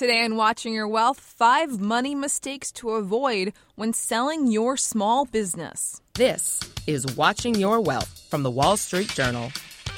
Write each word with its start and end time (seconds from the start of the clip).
Today 0.00 0.24
on 0.24 0.36
Watching 0.36 0.72
Your 0.72 0.88
Wealth, 0.88 1.20
five 1.20 1.78
money 1.78 2.14
mistakes 2.14 2.72
to 2.72 2.92
avoid 2.92 3.52
when 3.74 3.92
selling 3.92 4.46
your 4.46 4.78
small 4.78 5.26
business. 5.26 6.00
This 6.14 6.58
is 6.86 7.04
Watching 7.18 7.54
Your 7.54 7.82
Wealth 7.82 8.26
from 8.30 8.42
the 8.42 8.50
Wall 8.50 8.78
Street 8.78 9.10
Journal. 9.10 9.52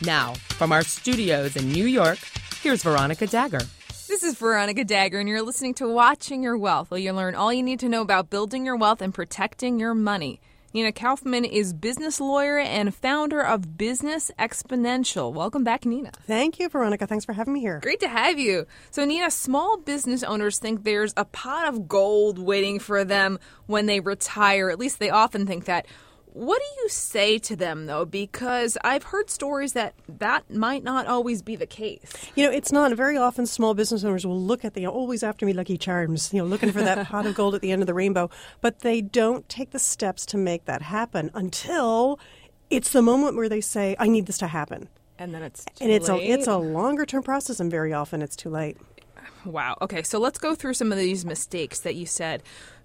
Now, 0.05 0.35
from 0.59 0.73
our 0.73 0.83
studios 0.83 1.55
in 1.55 1.71
New 1.71 1.87
York, 1.87 2.19
here's 2.61 2.83
Veronica 2.83 3.29
Dagher. 3.29 3.65
This 4.09 4.25
is 4.25 4.35
Veronica 4.35 4.85
Dagher, 4.85 5.21
and 5.21 5.29
you're 5.29 5.41
listening 5.41 5.75
to 5.75 5.89
Watching 5.89 6.43
Your 6.43 6.59
Wealth, 6.59 6.91
where 6.91 6.99
you 6.99 7.13
learn 7.13 7.37
all 7.37 7.53
you 7.53 7.63
need 7.63 7.79
to 7.79 7.89
know 7.89 8.03
about 8.03 8.29
building 8.29 8.67
your 8.67 8.75
wealth 8.75 9.03
and 9.03 9.15
protecting 9.15 9.79
your 9.79 9.95
money. 9.95 10.41
Nina 10.75 10.91
Kaufman 10.91 11.45
is 11.45 11.75
business 11.75 12.19
lawyer 12.19 12.59
and 12.59 12.95
founder 12.95 13.43
of 13.43 13.77
Business 13.77 14.31
Exponential. 14.39 15.31
Welcome 15.31 15.65
back, 15.65 15.85
Nina. 15.85 16.13
Thank 16.27 16.59
you, 16.59 16.71
Veronica. 16.71 17.07
Thanks 17.07 17.27
for 17.27 17.35
having 17.35 17.53
me 17.53 17.61
here. 17.61 17.79
Great 17.83 18.01
to 18.01 18.09
have 18.09 18.39
you. 18.39 18.67
So, 18.91 19.05
Nina, 19.05 19.31
small 19.31 19.77
business 19.77 20.23
owners 20.23 20.59
think 20.59 20.85
there's 20.85 21.13
a 21.15 21.27
pot 21.27 21.69
of 21.69 21.89
gold 21.89 22.39
waiting 22.39 22.79
for 22.79 23.05
them 23.05 23.39
when 23.67 23.85
they 23.85 24.01
retire. 24.01 24.71
At 24.71 24.79
least 24.79 24.99
they 24.99 25.11
often 25.11 25.47
think 25.47 25.67
that. 25.67 25.87
What 26.33 26.61
do 26.61 26.83
you 26.83 26.89
say 26.89 27.39
to 27.41 27.55
them 27.55 27.85
though? 27.85 28.07
Because 28.07 28.79
I've 28.83 29.03
heard 29.05 29.29
stories 29.29 29.75
that 29.75 29.95
that 30.09 30.51
might 30.51 30.83
not 30.83 31.07
always 31.07 31.43
be 31.43 31.57
the 31.57 31.67
case. 31.67 32.11
You 32.35 32.47
know, 32.47 32.51
it's 32.51 32.73
not. 32.73 32.91
Very 32.97 33.19
often, 33.19 33.45
small 33.45 33.75
business 33.75 34.03
owners 34.03 34.27
will 34.27 34.41
look 34.41 34.65
at 34.65 34.73
the 34.73 34.87
always 34.87 35.23
after 35.23 35.45
me 35.45 35.53
Lucky 35.53 35.77
Charms, 35.77 36.33
you 36.33 36.41
know, 36.41 36.47
looking 36.47 36.73
for 36.73 36.81
that 36.81 37.07
pot 37.09 37.27
of 37.27 37.35
gold 37.35 37.55
at 37.55 37.61
the 37.61 37.71
end 37.71 37.83
of 37.83 37.87
the 37.87 37.95
rainbow, 37.95 38.31
but 38.63 38.81
they 38.81 39.03
don't 39.03 39.47
take 39.51 39.73
the 39.73 39.79
steps 39.79 40.25
to 40.27 40.39
make 40.39 40.65
that 40.65 40.81
happen 40.81 41.31
until 41.35 42.19
it's 42.71 42.93
the 42.93 43.03
moment 43.03 43.37
where 43.37 43.51
they 43.51 43.61
say, 43.61 43.95
"I 43.99 44.09
need 44.09 44.25
this 44.25 44.39
to 44.39 44.47
happen." 44.47 44.89
And 45.19 45.35
then 45.35 45.43
it's 45.43 45.67
and 45.83 45.91
it's 45.91 46.09
late. 46.09 46.31
a 46.31 46.33
it's 46.33 46.47
a 46.47 46.57
longer 46.57 47.05
term 47.05 47.23
process, 47.23 47.61
and 47.61 47.71
very 47.71 47.93
often 47.93 48.23
it's 48.23 48.37
too 48.37 48.49
late. 48.49 48.79
Wow. 49.45 49.77
Okay, 49.83 50.03
so 50.03 50.19
let's 50.19 50.39
go 50.39 50.55
through 50.55 50.75
some 50.75 50.93
of 50.93 50.99
these 50.99 51.25
mistakes 51.25 51.81
that 51.81 51.95
you 51.95 52.07
said. 52.07 52.43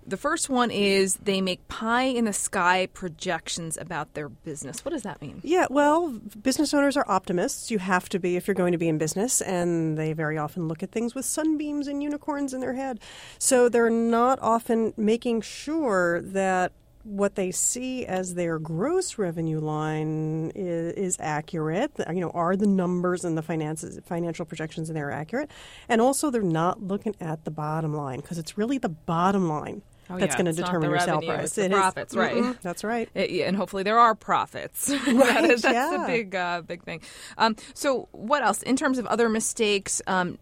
The 0.08 0.16
first 0.16 0.50
one 0.50 0.72
is 0.72 1.18
they 1.18 1.42
make 1.42 1.68
pie 1.68 2.04
in 2.04 2.24
the 2.24 2.32
sky 2.32 2.88
projections 2.94 3.78
about 3.78 4.14
their 4.14 4.30
business. 4.30 4.86
What 4.86 4.92
does 4.92 5.04
that 5.04 5.22
mean? 5.22 5.42
Yeah, 5.44 5.68
well, 5.70 6.18
business 6.42 6.74
owners 6.74 6.96
are 6.96 7.04
optimists. 7.10 7.70
You 7.70 7.80
have 7.80 8.08
to 8.10 8.20
be 8.20 8.38
if 8.38 8.48
you're 8.48 8.56
going 8.56 8.72
to 8.72 8.78
be 8.78 8.88
in 8.88 8.98
business, 8.98 9.42
and 9.42 9.98
they 9.98 10.14
very 10.14 10.38
often 10.38 10.70
look 10.70 10.82
at 10.82 10.92
things 10.92 11.14
with 11.14 11.26
sunbeams 11.26 11.88
and 11.88 12.02
unicorns 12.02 12.54
in 12.54 12.62
their 12.62 12.74
head. 12.74 13.02
So 13.38 13.68
they're 13.68 13.90
not 13.90 14.40
often 14.42 14.94
making 14.96 15.42
sure 15.42 16.22
that 16.22 16.72
what 17.04 17.36
they 17.36 17.52
see 17.52 18.06
as 18.06 18.36
their 18.36 18.60
gross 18.60 19.18
revenue 19.18 19.60
line 19.60 20.52
is, 20.56 20.94
is, 20.94 21.18
accurate. 21.20 21.92
You 22.10 22.22
know, 22.22 22.32
are 22.32 22.56
the 22.56 22.68
numbers 22.68 23.24
and 23.24 23.38
the 23.38 23.42
finances, 23.42 24.00
financial 24.06 24.46
projections 24.46 24.90
in 24.90 24.96
there 24.96 25.12
accurate? 25.12 25.50
And 25.88 26.02
also, 26.02 26.30
they're 26.30 26.42
not 26.42 26.82
looking 26.82 27.16
at 27.22 27.46
the 27.46 27.52
bottom 27.52 27.94
line 27.94 28.20
because 28.20 28.38
it's 28.38 28.58
really 28.58 28.78
the 28.78 28.90
bottom 28.90 29.48
line. 29.48 29.82
Oh, 30.10 30.18
that's 30.18 30.34
yeah. 30.36 30.42
going 30.44 30.56
to 30.56 30.62
determine 30.62 30.90
your 30.90 31.00
sale 31.00 31.22
price. 31.22 31.46
it's 31.46 31.56
the 31.56 31.66
It 31.66 31.72
is- 31.72 31.78
profits, 31.78 32.16
right. 32.16 32.36
Mm-mm, 32.36 32.62
that's 32.62 32.84
right. 32.84 33.10
It- 33.14 33.30
yeah, 33.30 33.46
and 33.46 33.58
hopefully 33.58 33.84
there 33.84 34.00
are 34.00 34.16
profits. 34.16 34.90
Right, 35.08 35.46
is, 35.52 35.62
that's 35.62 35.74
yeah. 35.74 35.98
the 36.00 36.06
big, 36.08 36.36
uh, 36.36 36.62
big 36.62 36.84
thing. 36.84 37.02
Um, 37.38 37.56
so, 37.74 38.08
what 38.12 38.44
else 38.44 38.62
in 38.64 38.76
terms 38.76 38.98
of 39.00 39.06
other 39.08 39.28
mistakes? 39.30 40.02
Um, 40.08 40.38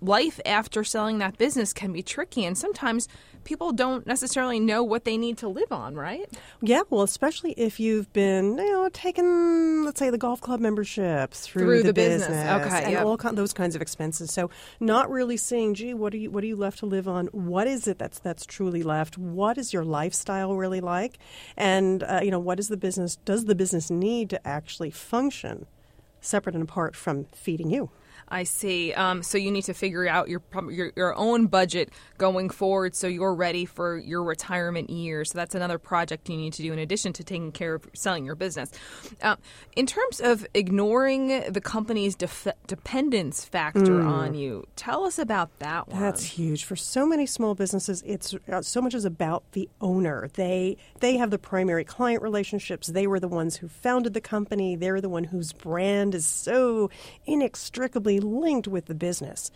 life 0.00 0.38
after 0.46 0.84
selling 0.84 1.18
that 1.18 1.38
business 1.38 1.72
can 1.72 1.92
be 1.92 2.02
tricky, 2.02 2.44
and 2.44 2.56
sometimes 2.56 3.08
people 3.48 3.72
don't 3.72 4.06
necessarily 4.06 4.60
know 4.60 4.82
what 4.82 5.04
they 5.04 5.16
need 5.16 5.38
to 5.38 5.48
live 5.48 5.72
on. 5.72 5.94
Right? 5.94 6.28
Yeah, 6.60 6.82
well, 6.90 7.02
especially 7.02 7.52
if 7.52 7.80
you've 7.80 8.12
been, 8.12 8.58
you 8.58 8.72
know, 8.72 8.90
taking, 8.92 9.84
let's 9.84 9.98
say, 9.98 10.10
the 10.10 10.18
golf 10.18 10.42
club 10.42 10.60
membership 10.60 11.32
through, 11.32 11.64
Through 11.64 11.82
the 11.84 11.94
business. 11.94 12.28
Okay, 12.28 12.84
and 12.84 12.92
yep. 12.92 13.06
all 13.06 13.16
kind, 13.16 13.38
those 13.38 13.54
kinds 13.54 13.74
of 13.74 13.80
expenses. 13.80 14.30
So, 14.34 14.50
not 14.80 15.10
really 15.10 15.38
seeing, 15.38 15.72
"Gee, 15.72 15.94
what 15.94 16.12
are 16.12 16.18
you, 16.18 16.30
what 16.30 16.44
are 16.44 16.46
you 16.46 16.56
left 16.56 16.80
to 16.80 16.86
live 16.86 17.08
on? 17.08 17.28
What 17.28 17.66
is 17.66 17.88
it 17.88 17.98
that's 17.98 18.18
that's 18.18 18.44
truly 18.44 18.82
left? 18.82 19.16
What 19.16 19.56
is 19.56 19.72
your 19.72 19.84
lifestyle 19.84 20.54
really 20.54 20.82
like? 20.82 21.18
And 21.56 22.02
uh, 22.02 22.20
you 22.22 22.30
know, 22.30 22.38
what 22.38 22.60
is 22.60 22.68
the 22.68 22.76
business? 22.76 23.16
Does 23.24 23.46
the 23.46 23.54
business 23.54 23.90
need 23.90 24.28
to 24.30 24.46
actually 24.46 24.90
function 24.90 25.64
separate 26.20 26.54
and 26.54 26.64
apart 26.64 26.94
from 26.94 27.24
feeding 27.32 27.70
you?" 27.70 27.88
I 28.28 28.44
see. 28.44 28.92
Um, 28.92 29.22
so 29.22 29.38
you 29.38 29.50
need 29.50 29.64
to 29.64 29.74
figure 29.74 30.08
out 30.08 30.28
your, 30.28 30.42
your 30.70 30.92
your 30.96 31.14
own 31.14 31.46
budget 31.46 31.90
going 32.16 32.50
forward, 32.50 32.94
so 32.94 33.06
you're 33.06 33.34
ready 33.34 33.64
for 33.64 33.98
your 33.98 34.22
retirement 34.22 34.90
years. 34.90 35.30
So 35.30 35.38
that's 35.38 35.54
another 35.54 35.78
project 35.78 36.28
you 36.28 36.36
need 36.36 36.52
to 36.54 36.62
do 36.62 36.72
in 36.72 36.78
addition 36.78 37.12
to 37.14 37.24
taking 37.24 37.52
care 37.52 37.74
of 37.74 37.88
selling 37.94 38.24
your 38.24 38.34
business. 38.34 38.70
Uh, 39.22 39.36
in 39.76 39.86
terms 39.86 40.20
of 40.20 40.46
ignoring 40.54 41.28
the 41.50 41.60
company's 41.60 42.14
def- 42.14 42.48
dependence 42.66 43.44
factor 43.44 44.00
on 44.02 44.34
you, 44.34 44.66
tell 44.76 45.04
us 45.04 45.18
about 45.18 45.58
that 45.58 45.88
one. 45.88 46.00
That's 46.00 46.24
huge 46.24 46.64
for 46.64 46.76
so 46.76 47.06
many 47.06 47.26
small 47.26 47.54
businesses. 47.54 48.02
It's 48.06 48.34
uh, 48.50 48.62
so 48.62 48.80
much 48.80 48.94
is 48.94 49.04
about 49.04 49.44
the 49.52 49.68
owner. 49.80 50.28
They 50.34 50.76
they 51.00 51.16
have 51.18 51.30
the 51.30 51.38
primary 51.38 51.84
client 51.84 52.22
relationships. 52.22 52.88
They 52.88 53.06
were 53.06 53.20
the 53.20 53.28
ones 53.28 53.56
who 53.56 53.68
founded 53.68 54.14
the 54.14 54.20
company. 54.20 54.76
They're 54.76 55.00
the 55.00 55.08
one 55.08 55.24
whose 55.24 55.52
brand 55.52 56.14
is 56.14 56.24
so 56.24 56.90
inextricably 57.26 58.07
linked 58.18 58.66
with 58.66 58.86
the 58.86 58.94
business. 58.94 59.50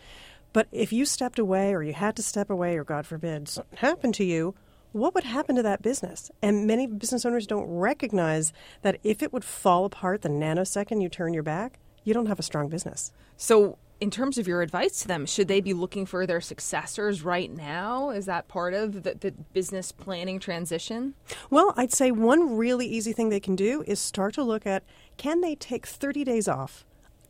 But 0.53 0.69
if 0.71 0.93
you 0.93 1.05
stepped 1.05 1.39
away, 1.39 1.73
or 1.73 1.83
you 1.83 1.95
had 1.95 2.15
to 2.17 2.23
step 2.23 2.51
away, 2.51 2.77
or 2.77 2.85
God 2.85 3.07
forbid 3.07 3.49
something 3.49 3.79
happened 3.79 4.15
to 4.17 4.25
you, 4.25 4.55
what 4.93 5.15
would 5.15 5.25
happen 5.25 5.57
to 5.57 5.63
that 5.63 5.83
business? 5.83 6.31
And 6.43 6.67
many 6.67 6.87
business 6.87 7.25
owners 7.25 7.47
don't 7.47 7.67
recognize 7.67 8.53
that 8.83 8.99
if 9.03 9.23
it 9.23 9.33
would 9.33 9.45
fall 9.45 9.87
apart 9.87 10.23
the 10.23 10.29
nanosecond 10.29 11.03
you 11.03 11.09
turn 11.09 11.33
your 11.33 11.43
back, 11.43 11.79
you 12.05 12.13
don't 12.13 12.27
have 12.27 12.39
a 12.39 12.43
strong 12.43 12.69
business. 12.69 13.13
So, 13.37 13.79
in 14.01 14.11
terms 14.11 14.37
of 14.37 14.49
your 14.49 14.63
advice 14.63 15.01
to 15.03 15.09
them, 15.09 15.27
should 15.27 15.47
they 15.47 15.61
be 15.61 15.73
looking 15.73 16.07
for 16.07 16.27
their 16.27 16.41
successors 16.41 17.23
right 17.23 17.51
now? 17.51 18.11
Is 18.11 18.27
that 18.27 18.49
part 18.49 18.75
of 18.75 19.05
the, 19.05 19.15
the 19.15 19.31
business 19.53 19.93
planning 19.93 20.41
transition? 20.41 21.15
Well, 21.51 21.73
I'd 21.77 21.93
say 21.93 22.11
one 22.11 22.57
really 22.57 22.85
easy 22.85 23.13
thing 23.13 23.29
they 23.29 23.39
can 23.39 23.55
do 23.55 23.85
is 23.87 24.01
start 24.01 24.35
to 24.35 24.43
look 24.43 24.67
at 24.67 24.83
can 25.19 25.41
they 25.41 25.55
take 25.55 25.87
30 25.87 26.25
days 26.25 26.49
off, 26.49 26.85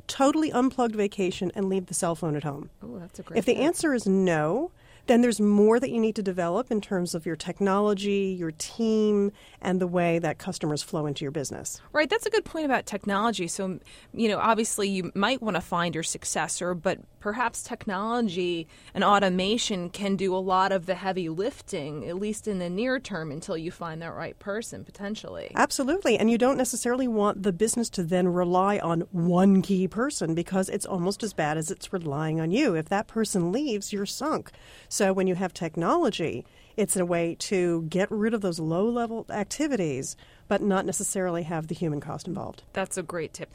totally 0.06 0.50
unplugged 0.52 0.96
vacation, 0.96 1.50
and 1.54 1.68
leave 1.68 1.86
the 1.86 1.94
cell 1.94 2.14
phone 2.14 2.36
at 2.36 2.44
home? 2.44 2.70
Oh, 2.82 2.98
that's 2.98 3.18
a 3.18 3.22
great. 3.22 3.38
If 3.38 3.44
the 3.44 3.54
tip. 3.54 3.62
answer 3.62 3.94
is 3.94 4.06
no, 4.06 4.70
then 5.06 5.20
there's 5.20 5.40
more 5.40 5.80
that 5.80 5.90
you 5.90 6.00
need 6.00 6.14
to 6.16 6.22
develop 6.22 6.70
in 6.70 6.80
terms 6.80 7.14
of 7.14 7.26
your 7.26 7.36
technology, 7.36 8.36
your 8.38 8.52
team, 8.52 9.32
and 9.60 9.80
the 9.80 9.86
way 9.86 10.18
that 10.18 10.38
customers 10.38 10.82
flow 10.82 11.06
into 11.06 11.24
your 11.24 11.32
business. 11.32 11.80
Right, 11.92 12.08
that's 12.08 12.26
a 12.26 12.30
good 12.30 12.44
point 12.44 12.64
about 12.64 12.86
technology. 12.86 13.48
So, 13.48 13.80
you 14.14 14.28
know, 14.28 14.38
obviously 14.38 14.88
you 14.88 15.10
might 15.14 15.42
want 15.42 15.56
to 15.56 15.60
find 15.60 15.94
your 15.94 16.04
successor, 16.04 16.74
but 16.74 16.98
perhaps 17.20 17.62
technology 17.62 18.66
and 18.94 19.04
automation 19.04 19.88
can 19.90 20.16
do 20.16 20.34
a 20.34 20.38
lot 20.38 20.72
of 20.72 20.86
the 20.86 20.94
heavy 20.94 21.28
lifting, 21.28 22.06
at 22.08 22.16
least 22.16 22.48
in 22.48 22.58
the 22.58 22.70
near 22.70 22.98
term, 22.98 23.30
until 23.30 23.56
you 23.56 23.70
find 23.70 24.02
that 24.02 24.14
right 24.14 24.38
person 24.38 24.84
potentially. 24.84 25.52
Absolutely. 25.54 26.18
And 26.18 26.30
you 26.30 26.38
don't 26.38 26.56
necessarily 26.56 27.08
want 27.08 27.42
the 27.42 27.52
business 27.52 27.88
to 27.90 28.02
then 28.02 28.28
rely 28.28 28.78
on 28.78 29.02
one 29.12 29.62
key 29.62 29.88
person 29.88 30.34
because 30.34 30.68
it's 30.68 30.86
almost 30.86 31.22
as 31.22 31.32
bad 31.32 31.56
as 31.56 31.70
it's 31.70 31.92
relying 31.92 32.40
on 32.40 32.50
you. 32.50 32.74
If 32.74 32.88
that 32.88 33.06
person 33.06 33.52
leaves, 33.52 33.92
you're 33.92 34.06
sunk. 34.06 34.50
So 34.92 35.14
when 35.14 35.26
you 35.26 35.36
have 35.36 35.54
technology, 35.54 36.44
it's 36.76 36.98
a 36.98 37.06
way 37.06 37.34
to 37.36 37.86
get 37.88 38.10
rid 38.10 38.34
of 38.34 38.42
those 38.42 38.58
low 38.58 38.86
level 38.86 39.24
activities, 39.30 40.16
but 40.48 40.60
not 40.60 40.84
necessarily 40.84 41.44
have 41.44 41.68
the 41.68 41.74
human 41.74 41.98
cost 41.98 42.28
involved. 42.28 42.64
That's 42.74 42.98
a 42.98 43.02
great 43.02 43.32
tip. 43.32 43.50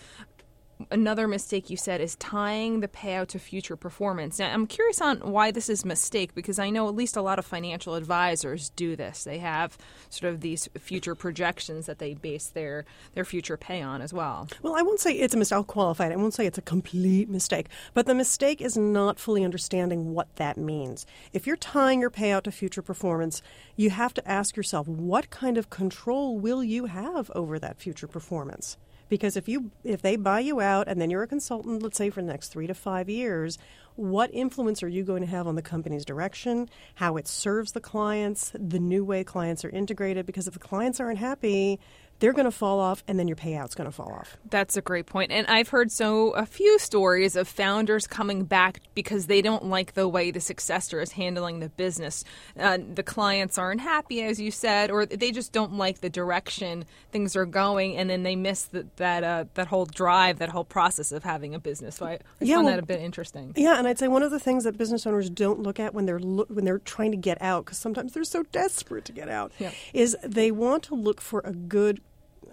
Another 0.90 1.28
mistake 1.28 1.70
you 1.70 1.76
said 1.76 2.00
is 2.00 2.16
tying 2.16 2.80
the 2.80 2.88
payout 2.88 3.28
to 3.28 3.40
future 3.40 3.76
performance. 3.76 4.40
Now, 4.40 4.54
I'm 4.54 4.68
curious 4.68 5.02
on 5.02 5.18
why 5.18 5.52
this 5.52 5.68
is 5.68 5.84
a 5.84 5.88
mistake 5.88 6.34
because 6.34 6.60
I 6.60 6.70
know 6.70 6.88
at 6.88 6.96
least 6.96 7.18
a 7.18 7.22
lot 7.22 7.40
of 7.40 7.46
financial 7.46 7.96
advisors 7.96 8.70
do 8.70 8.96
this. 8.96 9.26
They 9.26 9.40
have 9.40 9.78
sort 10.10 10.34
of 10.34 10.40
these 10.40 10.70
future 10.80 11.14
projections 11.14 11.88
that 11.88 12.00
they 12.00 12.14
base 12.14 12.48
their 12.48 12.86
their 13.16 13.26
future 13.26 13.58
pay 13.58 13.82
on 13.82 14.02
as 14.02 14.14
well. 14.14 14.48
Well, 14.62 14.76
I 14.78 14.82
won't 14.82 15.02
say 15.02 15.14
it's 15.14 15.34
a 15.34 15.38
mistake. 15.38 15.58
I'll 15.58 15.64
qualify 15.66 16.08
it. 16.08 16.14
I 16.14 16.16
won't 16.16 16.34
say 16.34 16.46
it's 16.46 16.58
a 16.58 16.62
complete 16.62 17.30
mistake. 17.30 17.68
But 17.94 18.06
the 18.06 18.16
mistake 18.16 18.62
is 18.62 18.78
not 18.78 19.20
fully 19.20 19.44
understanding 19.44 20.14
what 20.14 20.34
that 20.38 20.58
means. 20.58 21.06
If 21.34 21.46
you're 21.46 21.58
tying 21.58 22.00
your 22.00 22.12
payout 22.12 22.44
to 22.44 22.52
future 22.52 22.82
performance, 22.82 23.42
you 23.76 23.90
have 23.90 24.14
to 24.14 24.28
ask 24.28 24.56
yourself 24.56 24.88
what 24.88 25.30
kind 25.32 25.58
of 25.58 25.70
control 25.70 26.40
will 26.40 26.64
you 26.64 26.86
have 26.86 27.30
over 27.36 27.60
that 27.60 27.78
future 27.78 28.08
performance? 28.08 28.78
Because 29.10 29.38
if 29.38 29.48
you 29.48 29.72
if 29.84 30.02
they 30.02 30.16
buy 30.16 30.40
you 30.40 30.60
out 30.60 30.88
and 30.88 31.00
then 31.00 31.10
you're 31.10 31.24
a 31.24 31.28
consultant, 31.28 31.82
let's 31.82 31.98
say 31.98 32.10
for 32.10 32.22
the 32.22 32.28
next 32.28 32.50
three 32.50 32.68
to 32.68 32.74
five 32.74 33.10
years, 33.10 33.58
what 33.96 34.30
influence 34.34 34.84
are 34.84 34.88
you 34.88 35.04
going 35.04 35.22
to 35.22 35.28
have 35.28 35.48
on 35.48 35.56
the 35.56 35.62
company's 35.62 36.06
direction, 36.06 36.70
how 36.96 37.18
it 37.18 37.28
serves 37.28 37.72
the 37.72 37.80
clients, 37.80 38.52
the 38.54 38.80
new 38.80 39.04
way 39.04 39.24
clients 39.24 39.66
are 39.66 39.70
integrated? 39.70 40.26
Because 40.26 40.48
if 40.48 40.54
the 40.54 40.60
clients 40.60 41.00
aren't 41.00 41.18
happy, 41.18 41.80
they're 42.20 42.34
going 42.34 42.46
to 42.46 42.52
fall 42.52 42.80
off 42.80 43.04
and 43.08 43.20
then 43.20 43.28
your 43.28 43.36
payout's 43.38 43.76
going 43.76 43.88
to 43.90 43.92
fall 43.92 44.12
off. 44.12 44.38
That's 44.50 44.76
a 44.76 44.82
great 44.82 45.06
point. 45.06 45.32
And 45.32 45.46
I've 45.48 45.70
heard 45.70 45.92
so 45.92 46.32
a 46.32 46.46
few 46.46 46.80
stories 46.80 47.36
of 47.36 47.48
founders 47.48 48.08
coming 48.08 48.46
back 48.46 48.82
because 48.96 49.28
they 49.28 49.42
don't 49.42 49.66
like 49.66 49.94
the 49.94 50.08
way 50.08 50.32
the 50.32 50.40
successor 50.40 51.00
is 51.00 51.12
handling 51.14 51.60
the 51.60 51.70
business. 51.70 52.24
Uh, 52.60 52.80
the 52.96 53.04
clients 53.04 53.58
aren't 53.58 53.82
happy, 53.82 54.22
as 54.24 54.40
you 54.42 54.50
said, 54.52 54.90
or 54.90 55.06
they 55.06 55.32
just 55.32 55.52
don't 55.52 55.74
like 55.74 56.02
the 56.02 56.10
direction 56.10 56.86
things 57.12 57.36
are 57.36 57.46
going, 57.46 57.96
and 57.98 58.10
then 58.10 58.24
they 58.24 58.36
miss 58.36 58.64
the, 58.64 58.88
that 58.98 59.24
uh, 59.24 59.46
that 59.54 59.68
whole 59.68 59.86
drive, 59.86 60.40
that 60.40 60.50
whole 60.50 60.64
process 60.66 61.12
of 61.12 61.24
having 61.24 61.54
a 61.56 61.60
business. 61.60 61.96
So 61.98 62.06
I, 62.06 62.12
I 62.14 62.18
Yeah, 62.40 62.56
found 62.56 62.66
well- 62.66 62.76
that 62.76 62.84
a 62.84 62.86
bit 62.86 63.00
interesting. 63.02 63.54
Yeah, 63.56 63.78
and 63.78 63.88
I'd 63.88 64.00
say 64.00 64.08
one 64.08 64.24
of 64.24 64.32
the 64.32 64.40
things 64.40 64.64
that 64.64 64.78
business 64.78 65.06
owners 65.06 65.30
don't 65.30 65.60
look 65.62 65.80
at 65.80 65.94
when 65.94 66.06
they're 66.06 66.20
look, 66.20 66.50
when 66.50 66.66
they're 66.66 66.80
trying 66.80 67.12
to 67.12 67.18
get 67.18 67.42
out, 67.42 67.66
because 67.66 67.78
sometimes 67.78 68.14
they're 68.14 68.24
so 68.24 68.44
desperate 68.52 69.06
to 69.06 69.12
get 69.12 69.30
out, 69.30 69.52
Yeah. 69.60 69.72
is 69.94 70.18
they 70.24 70.52
want 70.52 70.84
to 70.84 70.96
look 70.96 71.22
for 71.22 71.42
a 71.46 71.52
good, 71.54 72.02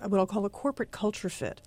what 0.07 0.19
I'll 0.19 0.27
call 0.27 0.45
a 0.45 0.51
corporate 0.51 0.91
culture 0.91 1.29
fit. 1.29 1.61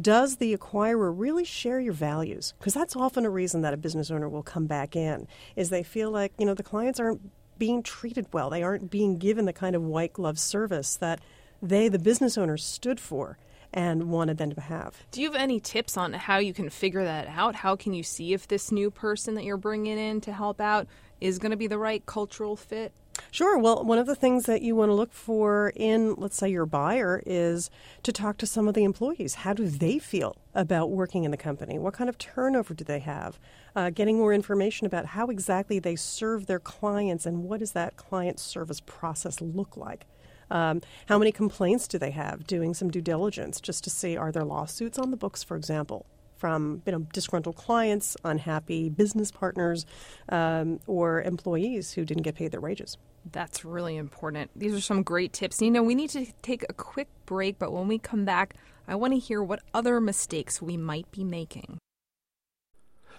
Does 0.00 0.36
the 0.36 0.56
acquirer 0.56 1.12
really 1.14 1.44
share 1.44 1.80
your 1.80 1.92
values? 1.92 2.54
Because 2.58 2.74
that's 2.74 2.94
often 2.94 3.24
a 3.24 3.30
reason 3.30 3.62
that 3.62 3.74
a 3.74 3.76
business 3.76 4.10
owner 4.10 4.28
will 4.28 4.42
come 4.42 4.66
back 4.66 4.94
in, 4.94 5.26
is 5.56 5.70
they 5.70 5.82
feel 5.82 6.10
like 6.10 6.32
you 6.38 6.46
know 6.46 6.54
the 6.54 6.62
clients 6.62 7.00
aren't 7.00 7.20
being 7.58 7.82
treated 7.82 8.26
well, 8.32 8.50
they 8.50 8.62
aren't 8.62 8.90
being 8.90 9.18
given 9.18 9.44
the 9.44 9.52
kind 9.52 9.76
of 9.76 9.82
white 9.82 10.12
glove 10.12 10.38
service 10.38 10.96
that 10.96 11.20
they, 11.60 11.88
the 11.88 11.98
business 11.98 12.38
owners, 12.38 12.64
stood 12.64 12.98
for 12.98 13.36
and 13.72 14.10
wanted 14.10 14.38
them 14.38 14.52
to 14.52 14.60
have. 14.60 14.96
Do 15.10 15.20
you 15.20 15.30
have 15.30 15.40
any 15.40 15.60
tips 15.60 15.96
on 15.96 16.12
how 16.12 16.38
you 16.38 16.52
can 16.52 16.70
figure 16.70 17.04
that 17.04 17.28
out? 17.28 17.54
How 17.54 17.76
can 17.76 17.92
you 17.92 18.02
see 18.02 18.32
if 18.32 18.48
this 18.48 18.72
new 18.72 18.90
person 18.90 19.34
that 19.34 19.44
you're 19.44 19.56
bringing 19.56 19.98
in 19.98 20.20
to 20.22 20.32
help 20.32 20.60
out 20.60 20.86
is 21.20 21.38
going 21.38 21.50
to 21.50 21.56
be 21.56 21.66
the 21.66 21.78
right 21.78 22.04
cultural 22.06 22.56
fit? 22.56 22.92
Sure. 23.30 23.58
Well, 23.58 23.84
one 23.84 23.98
of 23.98 24.06
the 24.06 24.14
things 24.14 24.46
that 24.46 24.62
you 24.62 24.74
want 24.74 24.90
to 24.90 24.94
look 24.94 25.12
for 25.12 25.72
in, 25.76 26.14
let's 26.14 26.36
say, 26.36 26.48
your 26.48 26.66
buyer 26.66 27.22
is 27.26 27.70
to 28.02 28.12
talk 28.12 28.36
to 28.38 28.46
some 28.46 28.68
of 28.68 28.74
the 28.74 28.84
employees. 28.84 29.36
How 29.36 29.52
do 29.52 29.66
they 29.66 29.98
feel 29.98 30.36
about 30.54 30.90
working 30.90 31.24
in 31.24 31.30
the 31.30 31.36
company? 31.36 31.78
What 31.78 31.94
kind 31.94 32.10
of 32.10 32.18
turnover 32.18 32.74
do 32.74 32.84
they 32.84 32.98
have? 33.00 33.38
Uh, 33.76 33.90
getting 33.90 34.18
more 34.18 34.34
information 34.34 34.86
about 34.86 35.06
how 35.06 35.28
exactly 35.28 35.78
they 35.78 35.96
serve 35.96 36.46
their 36.46 36.58
clients 36.58 37.26
and 37.26 37.44
what 37.44 37.60
does 37.60 37.72
that 37.72 37.96
client 37.96 38.40
service 38.40 38.80
process 38.80 39.40
look 39.40 39.76
like? 39.76 40.06
Um, 40.50 40.80
how 41.06 41.18
many 41.18 41.30
complaints 41.30 41.86
do 41.86 41.98
they 41.98 42.10
have? 42.10 42.46
Doing 42.46 42.74
some 42.74 42.90
due 42.90 43.00
diligence 43.00 43.60
just 43.60 43.84
to 43.84 43.90
see 43.90 44.16
are 44.16 44.32
there 44.32 44.44
lawsuits 44.44 44.98
on 44.98 45.10
the 45.12 45.16
books, 45.16 45.44
for 45.44 45.56
example, 45.56 46.06
from 46.40 46.82
you 46.86 46.92
know 46.92 47.00
disgruntled 47.12 47.56
clients, 47.56 48.16
unhappy 48.24 48.88
business 48.88 49.30
partners, 49.30 49.86
um, 50.30 50.80
or 50.86 51.22
employees 51.22 51.92
who 51.92 52.04
didn't 52.04 52.22
get 52.22 52.34
paid 52.34 52.50
their 52.50 52.60
wages. 52.60 52.96
That's 53.30 53.64
really 53.64 53.96
important. 53.96 54.50
These 54.56 54.74
are 54.74 54.80
some 54.80 55.02
great 55.02 55.32
tips. 55.32 55.60
You 55.60 55.70
know, 55.70 55.82
we 55.82 55.94
need 55.94 56.10
to 56.10 56.26
take 56.42 56.64
a 56.68 56.72
quick 56.72 57.08
break, 57.26 57.58
but 57.58 57.72
when 57.72 57.86
we 57.86 57.98
come 57.98 58.24
back, 58.24 58.54
I 58.88 58.94
want 58.94 59.12
to 59.12 59.18
hear 59.18 59.42
what 59.42 59.60
other 59.74 60.00
mistakes 60.00 60.62
we 60.62 60.76
might 60.76 61.10
be 61.12 61.22
making. 61.22 61.78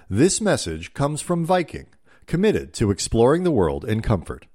This 0.09 0.41
message 0.41 0.93
comes 0.93 1.21
from 1.21 1.45
Viking, 1.45 1.87
committed 2.25 2.73
to 2.73 2.91
exploring 2.91 3.43
the 3.43 3.51
world 3.51 3.85
in 3.85 4.01
comfort. 4.01 4.47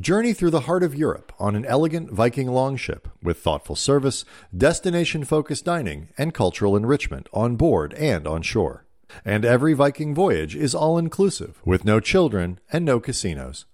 Journey 0.00 0.32
through 0.32 0.50
the 0.50 0.60
heart 0.60 0.82
of 0.82 0.94
Europe 0.94 1.32
on 1.38 1.54
an 1.54 1.64
elegant 1.64 2.10
Viking 2.10 2.48
longship 2.48 3.08
with 3.22 3.38
thoughtful 3.38 3.76
service, 3.76 4.24
destination 4.56 5.24
focused 5.24 5.64
dining, 5.64 6.08
and 6.16 6.34
cultural 6.34 6.76
enrichment 6.76 7.28
on 7.32 7.56
board 7.56 7.94
and 7.94 8.26
on 8.26 8.42
shore. 8.42 8.84
And 9.24 9.44
every 9.44 9.74
Viking 9.74 10.14
voyage 10.14 10.54
is 10.54 10.74
all 10.74 10.98
inclusive 10.98 11.60
with 11.64 11.84
no 11.84 12.00
children 12.00 12.60
and 12.72 12.84
no 12.84 13.00
casinos. 13.00 13.66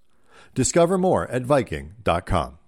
Discover 0.55 0.99
more 0.99 1.27
at 1.29 1.43
Viking.com. 1.43 2.59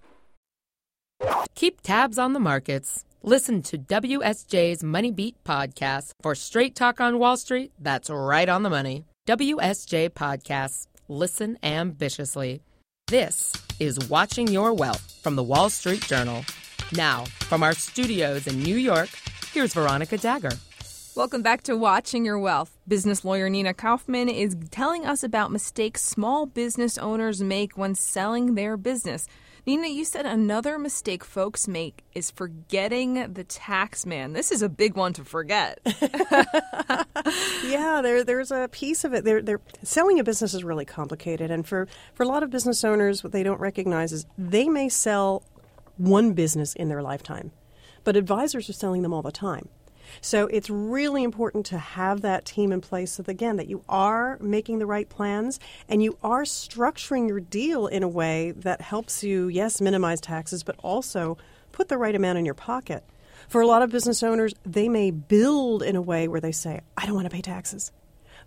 Keep 1.55 1.81
tabs 1.83 2.19
on 2.19 2.33
the 2.33 2.41
markets. 2.41 3.05
Listen 3.23 3.63
to 3.63 3.79
WSJ's 3.79 4.85
Money 4.85 5.11
Beat 5.11 5.37
podcast 5.45 6.11
for 6.23 6.35
straight 6.35 6.75
talk 6.75 7.01
on 7.01 7.19
Wall 7.19 7.37
Street 7.37 7.73
that's 7.79 8.11
right 8.11 8.49
on 8.49 8.63
the 8.63 8.71
money. 8.71 9.05
WSJ 9.27 10.11
Podcasts. 10.11 10.87
Listen 11.09 11.59
ambitiously. 11.63 12.61
This 13.09 13.53
is 13.79 14.01
Watching 14.09 14.49
Your 14.49 14.75
Wealth 14.75 15.21
from 15.23 15.37
the 15.37 15.43
Wall 15.45 15.71
Street 15.71 16.01
Journal. 16.03 16.45
Now, 16.91 17.25
from 17.39 17.63
our 17.63 17.73
studios 17.73 18.49
in 18.49 18.61
New 18.61 18.75
York, 18.75 19.09
here's 19.53 19.75
Veronica 19.75 20.19
Dagher. 20.19 20.59
Welcome 21.15 21.41
back 21.41 21.63
to 21.63 21.77
Watching 21.77 22.25
Your 22.25 22.41
Wealth. 22.41 22.77
Business 22.89 23.25
lawyer 23.25 23.49
Nina 23.49 23.75
Kaufman 23.75 24.29
is 24.29 24.57
telling 24.73 25.07
us 25.07 25.23
about 25.23 25.53
mistakes 25.53 26.03
small 26.03 26.47
business 26.47 26.99
owners 26.99 27.41
make 27.41 27.79
when 27.79 27.95
selling 27.95 28.57
their 28.57 28.77
business. 28.77 29.29
Nina, 29.67 29.87
you 29.87 30.05
said 30.05 30.27
another 30.27 30.77
mistake 30.77 31.25
folks 31.25 31.69
make 31.69 32.03
is 32.13 32.33
forgetting 32.33 33.33
the 33.35 33.45
tax 33.45 34.05
man. 34.05 34.33
This 34.33 34.51
is 34.51 34.63
a 34.63 34.69
big 34.69 34.97
one 34.97 35.13
to 35.13 35.25
forget. 35.25 35.79
Yeah, 37.87 38.03
there 38.03 38.25
there's 38.25 38.51
a 38.51 38.69
piece 38.73 39.05
of 39.05 39.15
it. 39.15 39.25
They're, 39.25 39.41
they're 39.41 39.61
selling 39.85 40.19
a 40.19 40.25
business 40.25 40.55
is 40.55 40.65
really 40.65 40.85
complicated, 40.85 41.53
and 41.53 41.65
for 41.65 41.87
for 42.15 42.25
a 42.25 42.27
lot 42.27 42.43
of 42.43 42.51
business 42.51 42.83
owners, 42.83 43.23
what 43.23 43.33
they 43.33 43.45
don't 43.45 43.61
recognize 43.61 44.13
is 44.13 44.27
they 44.37 44.69
may 44.69 44.89
sell 44.89 45.45
one 45.97 46.33
business 46.33 46.75
in 46.75 46.89
their 46.89 47.01
lifetime, 47.01 47.53
but 48.03 48.17
advisors 48.17 48.69
are 48.69 48.73
selling 48.73 49.03
them 49.03 49.15
all 49.15 49.23
the 49.23 49.31
time. 49.31 49.69
So 50.21 50.49
it's 50.49 50.69
really 50.69 51.23
important 51.23 51.65
to 51.67 51.79
have 51.79 52.23
that 52.23 52.45
team 52.45 52.73
in 52.73 52.81
place 52.81 53.13
so 53.13 53.23
that, 53.23 53.31
again 53.31 53.57
that 53.57 53.69
you 53.69 53.85
are 53.89 54.37
making 54.41 54.81
the 54.81 54.87
right 54.87 55.09
plans 55.09 55.61
and 55.89 56.03
you 56.03 56.19
are 56.25 56.43
structuring 56.43 57.29
your 57.29 57.41
deal 57.41 57.87
in 57.87 58.03
a 58.03 58.09
way 58.09 58.53
that 58.57 58.81
helps 58.81 59.23
you, 59.23 59.47
yes, 59.47 59.81
minimize 59.81 60.21
taxes, 60.21 60.65
but 60.65 60.77
also 60.83 61.39
put 61.71 61.89
the 61.89 61.99
right 61.99 62.15
amount 62.17 62.39
in 62.39 62.45
your 62.45 62.55
pocket. 62.55 63.05
For 63.49 63.61
a 63.61 63.67
lot 63.67 63.83
of 63.83 63.91
business 63.91 64.23
owners, 64.23 64.55
they 64.65 64.89
may 64.89 65.11
build 65.11 65.83
in 65.83 65.97
a 65.97 66.03
way 66.03 66.27
where 66.29 66.41
they 66.41 66.53
say, 66.53 66.81
I 66.97 67.07
don't 67.07 67.15
want 67.15 67.27
to 67.27 67.35
pay 67.35 67.43
taxes. 67.43 67.93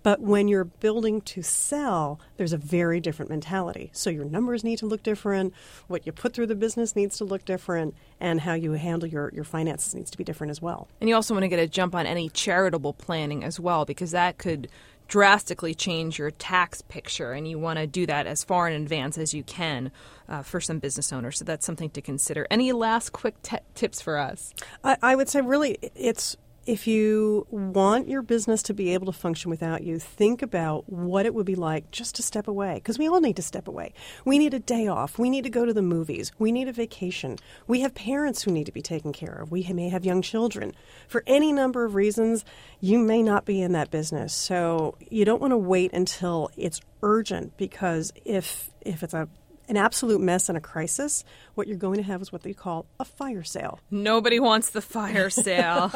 But 0.02 0.22
when 0.22 0.48
you're 0.48 0.66
building 0.66 1.20
to 1.22 1.42
sell, 1.42 2.22
there's 2.38 2.54
a 2.54 2.58
very 2.58 3.02
different 3.02 3.30
mentality. 3.30 3.90
So 3.94 4.10
your 4.10 4.24
numbers 4.24 4.64
need 4.64 4.80
to 4.80 4.86
look 4.86 5.04
different, 5.04 5.54
what 5.88 6.06
you 6.06 6.14
put 6.14 6.34
through 6.34 6.48
the 6.48 6.56
business 6.56 6.96
needs 6.96 7.18
to 7.18 7.26
look 7.26 7.44
different, 7.44 7.96
and 8.20 8.40
how 8.40 8.54
you 8.54 8.74
handle 8.74 9.10
your, 9.10 9.30
your 9.34 9.44
finances 9.44 9.94
needs 9.94 10.10
to 10.12 10.18
be 10.18 10.24
different 10.24 10.52
as 10.52 10.62
well. 10.62 10.88
And 11.02 11.10
you 11.10 11.16
also 11.16 11.34
want 11.34 11.44
to 11.44 11.50
get 11.50 11.60
a 11.60 11.68
jump 11.68 11.96
on 11.96 12.06
any 12.06 12.30
charitable 12.30 12.94
planning 12.94 13.44
as 13.44 13.60
well, 13.60 13.84
because 13.84 14.12
that 14.12 14.38
could 14.38 14.70
drastically 15.10 15.74
change 15.74 16.20
your 16.20 16.32
tax 16.32 16.82
picture, 16.84 17.34
and 17.34 17.48
you 17.48 17.60
want 17.60 17.80
to 17.80 17.88
do 17.88 18.06
that 18.06 18.28
as 18.28 18.44
far 18.44 18.70
in 18.70 18.82
advance 18.82 19.18
as 19.18 19.34
you 19.34 19.44
can 19.44 19.92
uh, 20.30 20.44
for 20.44 20.62
some 20.62 20.80
business 20.80 21.12
owners. 21.12 21.40
So 21.40 21.46
that's 21.46 21.66
something 21.66 21.90
to 21.92 22.02
consider. 22.02 22.48
Any 22.50 22.72
last 22.72 23.12
quick 23.12 23.36
tips 23.76 24.02
for 24.02 24.18
us? 24.18 24.54
I, 24.84 24.98
I 25.02 25.16
would 25.16 25.28
say, 25.28 25.42
really, 25.42 25.78
it's 25.96 26.38
if 26.70 26.86
you 26.86 27.48
want 27.50 28.08
your 28.08 28.22
business 28.22 28.62
to 28.62 28.76
be 28.76 28.94
able 28.94 29.08
to 29.08 29.12
function 29.12 29.50
without 29.50 29.82
you, 29.82 29.98
think 29.98 30.44
about 30.44 30.88
what 30.88 31.26
it 31.26 31.34
would 31.34 31.46
be 31.48 31.56
like 31.56 31.90
just 31.90 32.14
to 32.16 32.22
step 32.22 32.48
away. 32.48 32.76
Because 32.76 33.00
we 33.00 33.08
all 33.08 33.22
need 33.22 33.38
to 33.38 33.42
step 33.42 33.68
away. 33.68 33.92
We 34.24 34.38
need 34.38 34.54
a 34.54 34.60
day 34.60 34.86
off. 34.86 35.18
We 35.18 35.32
need 35.32 35.46
to 35.46 35.50
go 35.50 35.66
to 35.66 35.74
the 35.74 35.82
movies. 35.82 36.32
We 36.38 36.52
need 36.52 36.68
a 36.68 36.72
vacation. 36.72 37.38
We 37.66 37.82
have 37.82 37.96
parents 37.96 38.44
who 38.44 38.52
need 38.52 38.68
to 38.68 38.72
be 38.72 38.84
taken 38.84 39.14
care 39.14 39.34
of. 39.42 39.52
We 39.52 39.68
may 39.74 39.90
have 39.90 40.06
young 40.06 40.22
children. 40.22 40.74
For 41.08 41.24
any 41.26 41.52
number 41.52 41.86
of 41.86 41.96
reasons, 41.96 42.46
you 42.80 43.00
may 43.00 43.24
not 43.24 43.46
be 43.46 43.64
in 43.64 43.72
that 43.72 43.90
business. 43.90 44.32
So 44.32 44.96
you 45.10 45.26
don't 45.26 45.42
want 45.42 45.52
to 45.52 45.58
wait 45.58 45.92
until 45.92 46.52
it's 46.56 46.82
urgent 47.02 47.58
because 47.58 48.14
if 48.26 48.70
if 48.82 49.02
it's 49.02 49.14
a 49.14 49.28
an 49.70 49.78
absolute 49.78 50.20
mess 50.20 50.50
and 50.50 50.58
a 50.58 50.62
crisis, 50.62 51.24
what 51.56 51.68
you're 51.68 51.78
going 51.78 51.98
to 51.98 52.04
have 52.04 52.22
is 52.22 52.32
what 52.32 52.44
they 52.44 52.54
call 52.54 52.86
a 53.00 53.06
fire 53.06 53.44
sale. 53.44 53.80
Nobody 53.92 54.40
wants 54.40 54.72
the 54.72 54.82
fire 54.82 55.30
sale. 55.30 55.92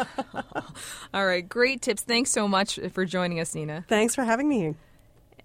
All 1.14 1.26
right, 1.26 1.48
great 1.48 1.82
tips. 1.82 2.04
Thanks 2.04 2.32
so 2.32 2.48
much 2.48 2.80
for 2.92 3.04
joining 3.04 3.40
us, 3.40 3.56
Nina. 3.56 3.84
Thanks 3.88 4.16
for 4.16 4.24
having 4.24 4.48
me. 4.48 4.76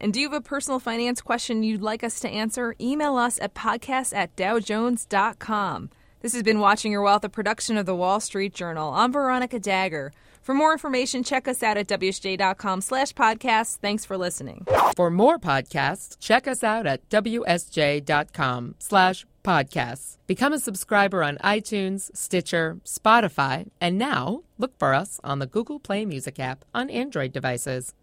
And 0.01 0.13
do 0.13 0.21
you 0.21 0.31
have 0.31 0.39
a 0.39 0.41
personal 0.41 0.79
finance 0.79 1.21
question 1.21 1.63
you'd 1.63 1.83
like 1.83 2.05
us 2.05 2.21
to 2.21 2.29
answer? 2.29 2.77
Email 2.81 3.17
us 3.17 3.41
at 3.41 3.55
podcast 3.55 4.15
at 4.15 4.37
dowjones.com. 4.37 5.91
This 6.21 6.33
has 6.35 6.43
been 6.43 6.61
Watching 6.61 6.93
Your 6.93 7.03
Wealth, 7.03 7.25
a 7.25 7.29
production 7.29 7.77
of 7.77 7.87
the 7.87 7.95
Wall 7.95 8.21
Street 8.21 8.55
Journal. 8.55 8.93
I'm 8.93 9.13
Veronica 9.13 9.59
Dagher. 9.59 10.11
For 10.43 10.55
more 10.55 10.73
information, 10.73 11.23
check 11.23 11.47
us 11.47 11.63
out 11.63 11.77
at 11.77 11.89
wsj.com 11.89 12.81
slash 12.81 13.13
podcast. 13.15 13.79
Thanks 13.79 14.05
for 14.05 14.17
listening. 14.17 14.67
For 14.97 15.11
more 15.11 15.39
podcasts, 15.39 16.19
check 16.19 16.49
us 16.49 16.65
out 16.65 16.87
at 16.87 17.09
wsj.com 17.09 18.75
slash 18.79 19.27
podcasts. 19.45 20.17
Become 20.27 20.53
a 20.53 20.59
subscriber 20.59 21.23
on 21.23 21.37
iTunes, 21.39 22.15
Stitcher, 22.15 22.79
Spotify, 22.85 23.69
and 23.81 23.99
now 23.99 24.43
look 24.59 24.79
for 24.79 24.95
us 24.95 25.21
on 25.25 25.39
the 25.39 25.47
Google 25.47 25.81
Play 25.81 26.05
Music 26.05 26.39
app 26.39 26.65
on 26.75 26.91
Android 26.91 27.33
devices. 27.33 27.95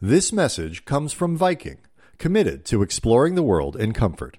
This 0.00 0.32
message 0.32 0.84
comes 0.84 1.12
from 1.12 1.36
Viking, 1.36 1.78
committed 2.18 2.64
to 2.66 2.82
exploring 2.82 3.34
the 3.34 3.42
world 3.42 3.76
in 3.76 3.92
comfort. 3.92 4.38